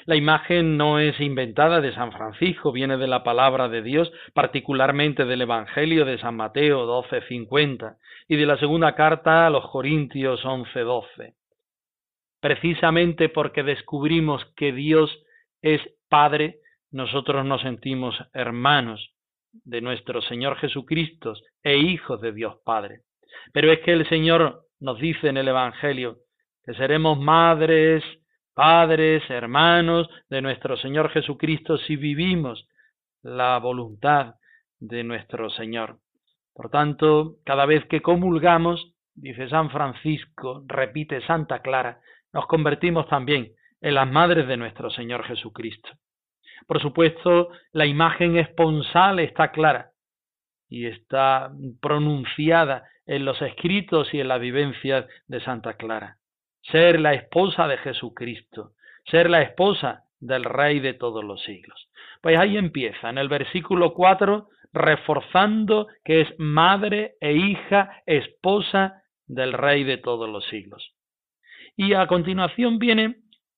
La 0.06 0.15
imagen 0.15 0.78
no 0.78 1.00
es 1.00 1.20
inventada 1.20 1.82
de 1.82 1.93
San 1.93 2.12
Francisco, 2.12 2.72
viene 2.72 2.98
de 2.98 3.08
la 3.08 3.24
palabra 3.24 3.67
de 3.67 3.82
Dios, 3.82 4.12
particularmente 4.34 5.26
del 5.26 5.41
Evangelio 5.41 6.06
de 6.06 6.17
San 6.17 6.36
Mateo 6.36 6.86
12:50 6.86 7.98
y 8.28 8.36
de 8.36 8.46
la 8.46 8.58
segunda 8.58 8.96
carta 8.96 9.48
a 9.48 9.50
los 9.50 9.70
Corintios 9.70 10.43
11:12. 10.46 11.36
Precisamente 12.39 13.30
porque 13.30 13.63
descubrimos 13.63 14.46
que 14.56 14.72
Dios 14.72 15.12
es 15.62 15.82
Padre, 16.10 16.60
nosotros 16.91 17.45
nos 17.45 17.62
sentimos 17.62 18.15
hermanos 18.34 19.13
de 19.52 19.82
nuestro 19.82 20.21
Señor 20.21 20.58
Jesucristo 20.58 21.34
e 21.63 21.78
hijos 21.78 22.21
de 22.21 22.32
Dios 22.32 22.58
Padre. 22.63 23.02
Pero 23.54 23.71
es 23.71 23.80
que 23.80 23.93
el 23.93 24.08
Señor 24.08 24.63
nos 24.80 25.00
dice 25.00 25.28
en 25.28 25.38
el 25.38 25.47
Evangelio 25.47 26.17
que 26.63 26.73
seremos 26.73 27.19
madres, 27.19 28.04
padres, 28.54 29.23
hermanos 29.30 30.10
de 30.30 30.41
nuestro 30.41 30.78
Señor 30.78 31.10
Jesucristo 31.10 31.78
si 31.78 31.95
vivimos 31.95 32.67
la 33.21 33.58
voluntad 33.60 34.36
de 34.80 35.04
nuestro 35.04 35.50
Señor. 35.50 35.97
Por 36.54 36.69
tanto, 36.69 37.36
cada 37.45 37.65
vez 37.65 37.86
que 37.86 38.02
comulgamos, 38.02 38.93
dice 39.13 39.50
San 39.50 39.69
Francisco, 39.69 40.63
repite 40.67 41.21
Santa 41.21 41.62
Clara, 41.62 42.00
nos 42.34 42.47
convertimos 42.47 43.08
también 43.08 43.54
en 43.82 43.93
las 43.93 44.10
madres 44.10 44.47
de 44.47 44.58
nuestro 44.58 44.89
Señor 44.89 45.23
Jesucristo. 45.26 45.89
Por 46.65 46.82
supuesto, 46.82 47.50
la 47.72 47.86
imagen 47.86 48.38
esponsal 48.38 49.20
está 49.20 49.52
clara 49.52 49.91
y 50.70 50.86
está 50.88 51.52
pronunciada 51.82 52.84
en 53.06 53.26
los 53.26 53.41
escritos 53.41 54.13
y 54.13 54.20
en 54.20 54.28
la 54.28 54.38
vivencia 54.38 55.08
de 55.28 55.39
Santa 55.41 55.74
Clara. 55.76 56.17
Ser 56.62 57.00
la 57.00 57.13
esposa 57.13 57.67
de 57.67 57.78
Jesucristo, 57.78 58.72
ser 59.06 59.30
la 59.30 59.41
esposa 59.41 60.04
del 60.20 60.43
Rey 60.43 60.80
de 60.80 60.93
todos 60.93 61.24
los 61.24 61.41
siglos. 61.43 61.89
Pues 62.22 62.38
ahí 62.38 62.58
empieza, 62.58 63.10
en 63.10 63.17
el 63.17 63.30
versículo 63.30 63.93
4, 63.93 64.50
reforzando 64.74 65.88
que 66.04 66.22
es 66.22 66.28
madre 66.38 67.15
e 67.22 67.34
hija, 67.34 68.02
esposa 68.06 69.04
del 69.26 69.54
Rey 69.54 69.84
de 69.84 69.98
todos 69.98 70.30
los 70.30 70.46
siglos. 70.48 70.93
Y 71.76 71.93
a 71.93 72.08
continuación 72.08 72.80
viene 72.80 73.17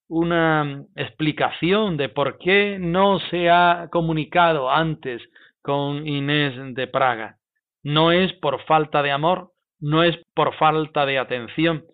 una 0.10 0.84
explicación 0.96 1.96
de 1.96 2.10
por 2.10 2.40
qué 2.40 2.78
no 2.80 3.20
se 3.30 3.50
ha 3.50 3.88
comunicado 3.92 4.70
antes 4.70 5.22
con 5.62 6.06
Inés 6.06 6.56
de 6.74 6.88
Praga. 6.88 7.38
No 7.84 8.12
es 8.12 8.34
por 8.34 8.62
falta 8.66 9.04
de 9.04 9.12
amor, 9.12 9.52
no 9.80 10.04
es 10.04 10.18
por 10.34 10.56
falta 10.56 11.06
de 11.06 11.20
atención, 11.20 11.86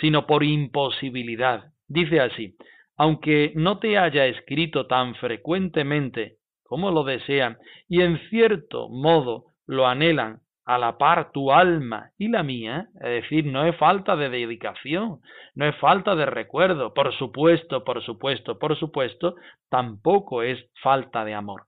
sino 0.00 0.26
por 0.26 0.44
imposibilidad. 0.44 1.72
Dice 1.88 2.20
así, 2.20 2.56
aunque 2.96 3.52
no 3.56 3.78
te 3.78 3.98
haya 3.98 4.26
escrito 4.26 4.86
tan 4.86 5.16
frecuentemente 5.16 6.36
como 6.62 6.90
lo 6.90 7.04
desean, 7.04 7.58
y 7.88 8.00
en 8.00 8.18
cierto 8.30 8.88
modo 8.88 9.46
lo 9.66 9.86
anhelan 9.86 10.40
a 10.64 10.78
la 10.78 10.96
par 10.96 11.30
tu 11.32 11.52
alma 11.52 12.10
y 12.18 12.28
la 12.28 12.42
mía, 12.42 12.88
es 12.94 13.22
decir, 13.22 13.46
no 13.46 13.66
es 13.66 13.76
falta 13.76 14.16
de 14.16 14.30
dedicación, 14.30 15.20
no 15.54 15.66
es 15.66 15.76
falta 15.76 16.14
de 16.14 16.26
recuerdo, 16.26 16.94
por 16.94 17.14
supuesto, 17.14 17.84
por 17.84 18.02
supuesto, 18.02 18.58
por 18.58 18.76
supuesto, 18.78 19.34
tampoco 19.68 20.42
es 20.42 20.58
falta 20.82 21.24
de 21.24 21.34
amor. 21.34 21.64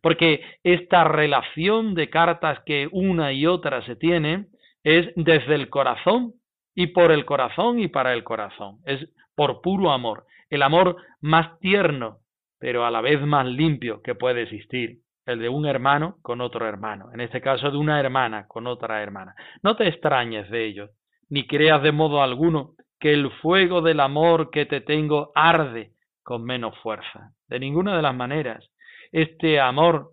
Porque 0.00 0.40
esta 0.62 1.04
relación 1.04 1.94
de 1.94 2.08
cartas 2.08 2.60
que 2.64 2.88
una 2.92 3.32
y 3.32 3.46
otra 3.46 3.84
se 3.84 3.96
tiene 3.96 4.46
es 4.84 5.12
desde 5.16 5.54
el 5.54 5.68
corazón 5.68 6.34
y 6.74 6.88
por 6.88 7.12
el 7.12 7.26
corazón 7.26 7.78
y 7.78 7.88
para 7.88 8.14
el 8.14 8.24
corazón, 8.24 8.78
es 8.86 9.06
por 9.34 9.60
puro 9.60 9.90
amor, 9.90 10.24
el 10.48 10.62
amor 10.62 10.96
más 11.20 11.58
tierno, 11.58 12.18
pero 12.58 12.86
a 12.86 12.90
la 12.90 13.00
vez 13.00 13.20
más 13.20 13.46
limpio 13.46 14.00
que 14.02 14.14
puede 14.14 14.42
existir 14.42 15.00
el 15.32 15.40
de 15.40 15.48
un 15.48 15.66
hermano 15.66 16.16
con 16.22 16.40
otro 16.40 16.66
hermano, 16.66 17.10
en 17.12 17.20
este 17.20 17.40
caso 17.40 17.70
de 17.70 17.76
una 17.76 18.00
hermana 18.00 18.46
con 18.46 18.66
otra 18.66 19.02
hermana. 19.02 19.34
No 19.62 19.76
te 19.76 19.88
extrañes 19.88 20.50
de 20.50 20.66
ello, 20.66 20.90
ni 21.28 21.46
creas 21.46 21.82
de 21.82 21.92
modo 21.92 22.22
alguno 22.22 22.74
que 22.98 23.12
el 23.12 23.30
fuego 23.40 23.80
del 23.80 24.00
amor 24.00 24.50
que 24.50 24.66
te 24.66 24.80
tengo 24.80 25.32
arde 25.34 25.92
con 26.22 26.44
menos 26.44 26.76
fuerza. 26.78 27.32
De 27.48 27.58
ninguna 27.58 27.96
de 27.96 28.02
las 28.02 28.14
maneras. 28.14 28.70
Este 29.10 29.58
amor 29.58 30.10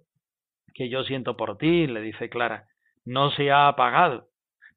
que 0.74 0.90
yo 0.90 1.04
siento 1.04 1.36
por 1.36 1.58
ti, 1.58 1.88
le 1.88 2.02
dice 2.02 2.30
Clara, 2.30 2.66
no 3.04 3.32
se 3.32 3.52
ha 3.52 3.68
apagado, 3.68 4.28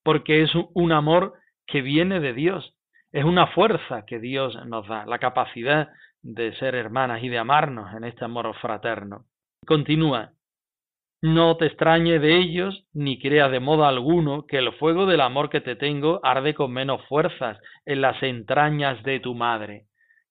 porque 0.02 0.42
es 0.42 0.50
un 0.74 0.92
amor 0.92 1.34
que 1.66 1.82
viene 1.82 2.20
de 2.20 2.32
Dios, 2.32 2.74
es 3.12 3.24
una 3.24 3.48
fuerza 3.48 4.04
que 4.06 4.18
Dios 4.18 4.56
nos 4.66 4.88
da, 4.88 5.04
la 5.04 5.18
capacidad 5.18 5.90
de 6.22 6.54
ser 6.56 6.74
hermanas 6.74 7.22
y 7.22 7.28
de 7.28 7.38
amarnos 7.38 7.94
en 7.94 8.04
este 8.04 8.24
amor 8.24 8.54
fraterno. 8.56 9.24
Continúa. 9.66 10.32
No 11.22 11.56
te 11.58 11.66
extrañe 11.66 12.18
de 12.18 12.38
ellos, 12.38 12.86
ni 12.94 13.20
creas 13.20 13.50
de 13.50 13.60
modo 13.60 13.84
alguno 13.84 14.46
que 14.46 14.56
el 14.56 14.72
fuego 14.72 15.04
del 15.04 15.20
amor 15.20 15.50
que 15.50 15.60
te 15.60 15.76
tengo 15.76 16.18
arde 16.24 16.54
con 16.54 16.72
menos 16.72 17.04
fuerzas 17.06 17.58
en 17.84 18.00
las 18.00 18.22
entrañas 18.22 19.02
de 19.02 19.20
tu 19.20 19.34
madre. 19.34 19.84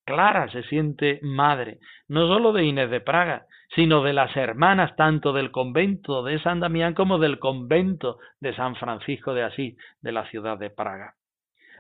Clara 0.04 0.50
se 0.50 0.64
siente 0.64 1.20
madre, 1.22 1.78
no 2.08 2.28
sólo 2.28 2.54
de 2.54 2.66
Inés 2.66 2.90
de 2.90 3.02
Praga, 3.02 3.46
sino 3.76 4.02
de 4.02 4.14
las 4.14 4.36
hermanas 4.36 4.96
tanto 4.96 5.32
del 5.32 5.52
convento 5.52 6.24
de 6.24 6.42
San 6.42 6.60
Damián 6.60 6.96
como 6.96 7.20
del 7.20 7.38
convento 7.38 8.18
de 8.40 8.56
San 8.56 8.76
Francisco 8.76 9.36
de 9.36 9.44
Asís, 9.44 9.78
de 10.02 10.12
la 10.12 10.28
ciudad 10.32 10.58
de 10.58 10.72
Praga. 10.72 11.14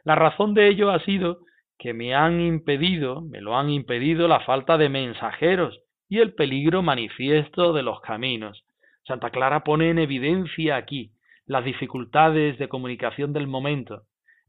La 0.03 0.13
razón 0.13 0.53
de 0.53 0.67
ello 0.67 0.91
ha 0.91 0.99
sido 0.99 1.39
que 1.79 1.93
me 1.95 2.13
han 2.13 2.39
impedido, 2.39 3.21
me 3.21 3.41
lo 3.41 3.57
han 3.57 3.71
impedido 3.71 4.27
la 4.27 4.41
falta 4.41 4.77
de 4.77 4.89
mensajeros 4.89 5.81
y 6.09 6.19
el 6.19 6.33
peligro 6.33 6.81
manifiesto 6.81 7.71
de 7.71 7.83
los 7.83 8.01
caminos. 8.01 8.65
Santa 9.03 9.29
Clara 9.29 9.63
pone 9.63 9.89
en 9.89 9.99
evidencia 9.99 10.75
aquí 10.75 11.11
las 11.45 11.63
dificultades 11.63 12.57
de 12.57 12.67
comunicación 12.67 13.31
del 13.31 13.47
momento, 13.47 14.03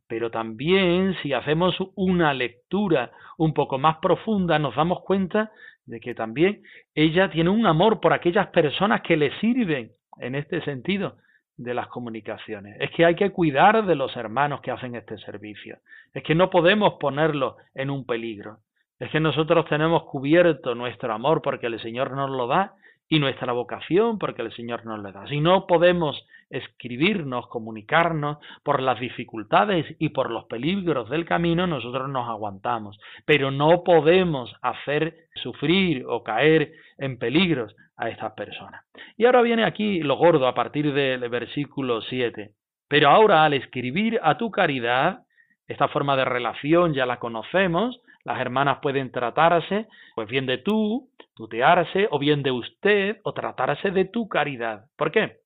pero 0.09 0.31
también 0.31 1.15
si 1.23 1.33
hacemos 1.33 1.77
una 1.95 2.35
lectura 2.35 3.13
un 3.39 3.55
poco 3.55 3.79
más 3.79 3.99
profunda 3.99 4.59
nos 4.59 4.75
damos 4.75 5.03
cuenta 5.03 5.53
de 5.87 6.01
que 6.01 6.15
también 6.15 6.63
ella 6.95 7.31
tiene 7.31 7.51
un 7.51 7.67
amor 7.67 8.01
por 8.01 8.13
aquellas 8.13 8.49
personas 8.49 9.03
que 9.03 9.17
le 9.17 9.31
sirven 9.41 9.93
en 10.19 10.35
este 10.35 10.63
sentido 10.63 11.17
de 11.57 11.75
las 11.75 11.89
comunicaciones. 11.89 12.77
Es 12.81 12.91
que 12.91 13.05
hay 13.05 13.15
que 13.15 13.31
cuidar 13.31 13.85
de 13.87 13.95
los 13.95 14.17
hermanos 14.17 14.61
que 14.63 14.71
hacen 14.71 14.95
este 14.95 15.19
servicio. 15.19 15.79
Es 16.15 16.23
que 16.23 16.35
no 16.35 16.49
podemos 16.51 16.95
ponerlos 16.95 17.57
en 17.75 17.91
un 17.91 18.07
peligro. 18.07 18.59
Es 19.01 19.11
que 19.11 19.19
nosotros 19.19 19.65
tenemos 19.67 20.05
cubierto 20.05 20.75
nuestro 20.75 21.13
amor 21.13 21.41
porque 21.43 21.67
el 21.67 21.81
Señor 21.81 22.13
nos 22.13 22.31
lo 22.31 22.47
da 22.47 22.75
y 23.09 23.19
nuestra 23.19 23.53
vocación 23.53 24.19
porque 24.19 24.43
el 24.43 24.53
Señor 24.53 24.85
nos 24.85 25.01
lo 25.01 25.11
da. 25.11 25.27
Si 25.27 25.41
no 25.41 25.67
podemos 25.67 26.25
escribirnos, 26.51 27.47
comunicarnos 27.47 28.39
por 28.63 28.83
las 28.83 29.01
dificultades 29.01 29.87
y 29.99 30.11
por 30.11 30.31
los 30.31 30.45
peligros 30.45 31.09
del 31.09 31.25
camino, 31.25 31.67
nosotros 31.67 32.11
nos 32.11 32.29
aguantamos. 32.29 33.01
Pero 33.25 33.51
no 33.51 33.85
podemos 33.85 34.55
hacer 34.61 35.17
sufrir 35.35 36.05
o 36.07 36.23
caer 36.23 36.73
en 36.99 37.19
peligros 37.19 37.75
a 37.97 38.11
estas 38.11 38.33
personas. 38.35 38.85
Y 39.17 39.25
ahora 39.25 39.41
viene 39.41 39.65
aquí 39.65 40.01
lo 40.01 40.17
gordo 40.17 40.47
a 40.47 40.55
partir 40.55 40.93
del 40.93 41.27
versículo 41.31 42.03
7. 42.03 42.53
Pero 42.87 43.09
ahora 43.09 43.45
al 43.45 43.55
escribir 43.55 44.21
a 44.23 44.37
tu 44.37 44.51
caridad, 44.51 45.21
esta 45.67 45.89
forma 45.89 46.17
de 46.17 46.25
relación 46.27 46.93
ya 46.93 47.07
la 47.07 47.19
conocemos, 47.19 48.01
las 48.25 48.41
hermanas 48.41 48.79
pueden 48.83 49.11
tratarse, 49.11 49.87
pues 50.15 50.29
bien 50.29 50.47
de 50.47 50.59
tú, 50.59 51.09
tutearse, 51.35 52.09
o 52.11 52.19
bien 52.19 52.43
de 52.43 52.51
usted, 52.51 53.19
o 53.25 53.33
tratarse 53.33 53.91
de 53.91 54.05
tu 54.05 54.29
caridad. 54.29 54.85
¿Por 54.97 55.11
qué? 55.11 55.39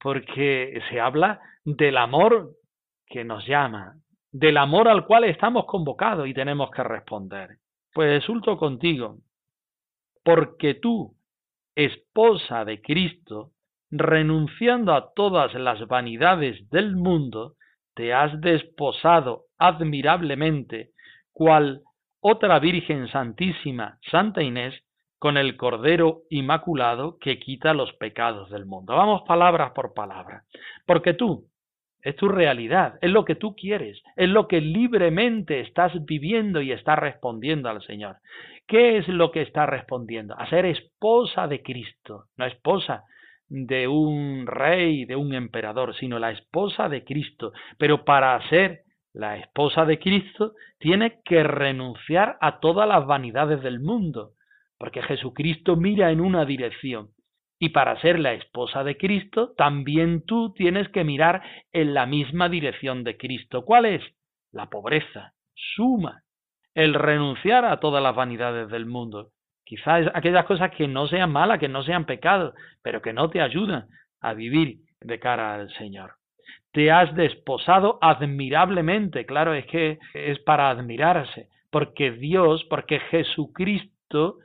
Porque 0.00 0.80
se 0.90 1.00
habla 1.00 1.40
del 1.64 1.96
amor 1.96 2.50
que 3.06 3.24
nos 3.24 3.46
llama, 3.46 3.94
del 4.32 4.56
amor 4.56 4.88
al 4.88 5.06
cual 5.06 5.24
estamos 5.24 5.66
convocados 5.66 6.26
y 6.26 6.34
tenemos 6.34 6.70
que 6.70 6.82
responder. 6.82 7.58
Pues 7.92 8.20
resulto 8.20 8.58
contigo, 8.58 9.18
porque 10.24 10.74
tú, 10.74 11.14
esposa 11.74 12.64
de 12.64 12.82
Cristo, 12.82 13.52
renunciando 13.90 14.92
a 14.94 15.12
todas 15.14 15.54
las 15.54 15.86
vanidades 15.86 16.68
del 16.70 16.96
mundo, 16.96 17.54
te 17.94 18.12
has 18.12 18.38
desposado 18.40 19.44
admirablemente, 19.58 20.90
cual 21.32 21.82
otra 22.20 22.58
Virgen 22.58 23.08
Santísima, 23.08 23.98
Santa 24.10 24.42
Inés, 24.42 24.74
con 25.18 25.36
el 25.36 25.56
Cordero 25.56 26.22
Inmaculado 26.30 27.18
que 27.18 27.38
quita 27.38 27.74
los 27.74 27.92
pecados 27.94 28.50
del 28.50 28.66
mundo. 28.66 28.94
Vamos 28.94 29.22
palabras 29.26 29.72
por 29.72 29.94
palabra. 29.94 30.44
Porque 30.86 31.14
tú, 31.14 31.46
es 32.02 32.14
tu 32.16 32.28
realidad, 32.28 32.98
es 33.00 33.10
lo 33.10 33.24
que 33.24 33.34
tú 33.34 33.56
quieres, 33.56 34.00
es 34.14 34.28
lo 34.28 34.46
que 34.46 34.60
libremente 34.60 35.60
estás 35.60 35.92
viviendo 36.04 36.60
y 36.60 36.70
estás 36.70 36.98
respondiendo 36.98 37.68
al 37.68 37.82
Señor. 37.82 38.18
¿Qué 38.66 38.98
es 38.98 39.08
lo 39.08 39.32
que 39.32 39.42
estás 39.42 39.68
respondiendo? 39.68 40.38
A 40.38 40.48
ser 40.48 40.66
esposa 40.66 41.48
de 41.48 41.62
Cristo, 41.62 42.26
no 42.36 42.46
esposa 42.46 43.04
de 43.48 43.88
un 43.88 44.46
rey, 44.46 45.04
de 45.04 45.16
un 45.16 45.34
emperador, 45.34 45.96
sino 45.96 46.18
la 46.18 46.30
esposa 46.30 46.88
de 46.88 47.04
Cristo. 47.04 47.52
Pero 47.78 48.04
para 48.04 48.40
ser 48.48 48.82
la 49.16 49.38
esposa 49.38 49.86
de 49.86 49.98
Cristo 49.98 50.52
tiene 50.78 51.20
que 51.24 51.42
renunciar 51.42 52.36
a 52.42 52.60
todas 52.60 52.86
las 52.86 53.06
vanidades 53.06 53.62
del 53.62 53.80
mundo, 53.80 54.32
porque 54.78 55.00
Jesucristo 55.00 55.74
mira 55.74 56.10
en 56.10 56.20
una 56.20 56.44
dirección. 56.44 57.08
Y 57.58 57.70
para 57.70 57.98
ser 58.02 58.18
la 58.18 58.34
esposa 58.34 58.84
de 58.84 58.98
Cristo, 58.98 59.54
también 59.56 60.26
tú 60.26 60.52
tienes 60.52 60.90
que 60.90 61.02
mirar 61.02 61.42
en 61.72 61.94
la 61.94 62.04
misma 62.04 62.50
dirección 62.50 63.04
de 63.04 63.16
Cristo. 63.16 63.64
¿Cuál 63.64 63.86
es? 63.86 64.02
La 64.52 64.68
pobreza, 64.68 65.32
suma, 65.54 66.22
el 66.74 66.92
renunciar 66.92 67.64
a 67.64 67.80
todas 67.80 68.02
las 68.02 68.14
vanidades 68.14 68.68
del 68.68 68.84
mundo. 68.84 69.30
Quizás 69.64 70.10
aquellas 70.12 70.44
cosas 70.44 70.72
que 70.72 70.88
no 70.88 71.08
sean 71.08 71.32
malas, 71.32 71.58
que 71.58 71.68
no 71.68 71.82
sean 71.82 72.04
pecados, 72.04 72.52
pero 72.82 73.00
que 73.00 73.14
no 73.14 73.30
te 73.30 73.40
ayudan 73.40 73.88
a 74.20 74.34
vivir 74.34 74.80
de 75.00 75.18
cara 75.18 75.54
al 75.54 75.72
Señor 75.72 76.16
te 76.76 76.92
has 76.92 77.14
desposado 77.14 77.98
admirablemente. 78.02 79.24
Claro, 79.24 79.54
es 79.54 79.64
que 79.64 79.98
es 80.12 80.38
para 80.40 80.68
admirarse, 80.68 81.48
porque 81.70 82.10
Dios, 82.10 82.64
porque 82.68 83.00
Jesucristo 83.00 84.40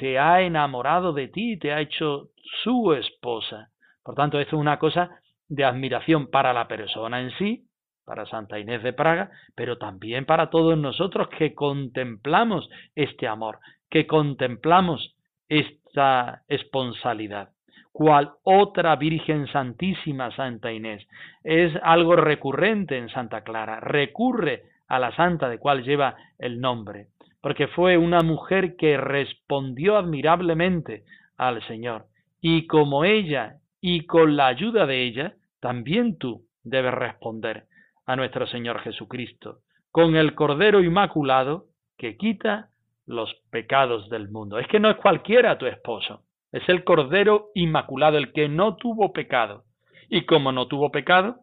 se 0.00 0.18
ha 0.18 0.40
enamorado 0.40 1.12
de 1.12 1.28
ti, 1.28 1.56
te 1.56 1.72
ha 1.72 1.80
hecho 1.80 2.30
su 2.64 2.94
esposa. 2.94 3.68
Por 4.02 4.16
tanto, 4.16 4.40
esto 4.40 4.56
es 4.56 4.60
una 4.60 4.80
cosa 4.80 5.20
de 5.48 5.64
admiración 5.64 6.32
para 6.32 6.52
la 6.52 6.66
persona 6.66 7.20
en 7.20 7.30
sí, 7.38 7.68
para 8.04 8.26
Santa 8.26 8.58
Inés 8.58 8.82
de 8.82 8.92
Praga, 8.92 9.30
pero 9.54 9.78
también 9.78 10.26
para 10.26 10.50
todos 10.50 10.76
nosotros 10.76 11.28
que 11.28 11.54
contemplamos 11.54 12.68
este 12.96 13.28
amor, 13.28 13.60
que 13.88 14.08
contemplamos 14.08 15.14
esta 15.48 16.42
esponsalidad 16.48 17.50
cual 17.92 18.32
otra 18.42 18.96
Virgen 18.96 19.46
Santísima 19.48 20.30
Santa 20.34 20.72
Inés. 20.72 21.06
Es 21.42 21.72
algo 21.82 22.16
recurrente 22.16 22.96
en 22.96 23.08
Santa 23.08 23.42
Clara, 23.42 23.80
recurre 23.80 24.64
a 24.88 24.98
la 24.98 25.14
santa 25.14 25.48
de 25.48 25.58
cual 25.58 25.82
lleva 25.82 26.16
el 26.38 26.60
nombre, 26.60 27.08
porque 27.40 27.68
fue 27.68 27.96
una 27.96 28.20
mujer 28.20 28.76
que 28.76 28.96
respondió 28.96 29.96
admirablemente 29.96 31.04
al 31.36 31.62
Señor. 31.66 32.06
Y 32.40 32.66
como 32.66 33.04
ella, 33.04 33.56
y 33.80 34.06
con 34.06 34.36
la 34.36 34.46
ayuda 34.46 34.86
de 34.86 35.02
ella, 35.02 35.34
también 35.60 36.18
tú 36.18 36.42
debes 36.64 36.94
responder 36.94 37.64
a 38.06 38.16
nuestro 38.16 38.46
Señor 38.46 38.80
Jesucristo, 38.80 39.58
con 39.90 40.16
el 40.16 40.34
Cordero 40.34 40.82
Inmaculado 40.82 41.66
que 41.96 42.16
quita 42.16 42.68
los 43.06 43.34
pecados 43.50 44.08
del 44.08 44.30
mundo. 44.30 44.58
Es 44.58 44.66
que 44.68 44.80
no 44.80 44.90
es 44.90 44.96
cualquiera 44.96 45.58
tu 45.58 45.66
esposo, 45.66 46.22
es 46.52 46.68
el 46.68 46.84
Cordero 46.84 47.50
Inmaculado, 47.54 48.18
el 48.18 48.32
que 48.32 48.48
no 48.48 48.76
tuvo 48.76 49.12
pecado. 49.12 49.64
Y 50.08 50.24
como 50.24 50.52
no 50.52 50.66
tuvo 50.66 50.90
pecado, 50.90 51.40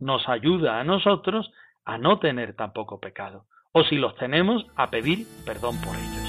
nos 0.00 0.28
ayuda 0.28 0.80
a 0.80 0.84
nosotros 0.84 1.52
a 1.84 1.98
no 1.98 2.18
tener 2.18 2.54
tampoco 2.54 2.98
pecado. 3.00 3.44
O 3.72 3.84
si 3.84 3.96
los 3.96 4.16
tenemos, 4.16 4.66
a 4.76 4.90
pedir 4.90 5.26
perdón 5.46 5.80
por 5.80 5.94
ellos. 5.96 6.22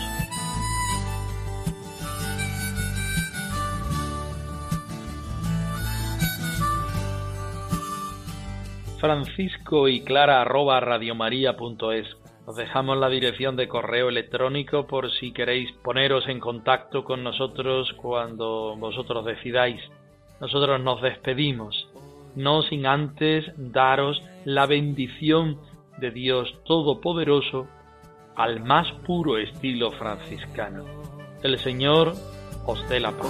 Francisco 9.00 9.90
y 9.90 10.02
Clara 10.06 10.42
arroba 10.42 10.80
radiomaria.es 10.80 12.23
os 12.46 12.56
dejamos 12.56 12.98
la 12.98 13.10
dirección 13.10 13.56
de 13.56 13.68
correo 13.68 14.10
electrónico 14.10 14.86
por 14.86 15.12
si 15.12 15.32
queréis 15.32 15.72
poneros 15.84 16.28
en 16.28 16.40
contacto 16.40 17.04
con 17.04 17.24
nosotros 17.24 17.94
cuando 17.94 18.76
vosotros 18.78 19.26
decidáis. 19.26 19.82
Nosotros 20.42 20.82
nos 20.82 21.02
despedimos, 21.02 21.88
no 22.36 22.62
sin 22.64 22.86
antes 22.86 23.46
daros 23.56 24.22
la 24.44 24.66
bendición 24.66 25.60
de 25.98 26.12
Dios 26.12 26.54
Todopoderoso 26.66 27.68
al 28.36 28.60
más 28.62 28.92
puro 29.06 29.38
estilo 29.38 29.92
franciscano. 29.92 30.84
El 31.44 31.60
Señor 31.60 32.14
os 32.66 32.90
dé 32.90 33.00
la 33.00 33.12
paz. 33.12 33.30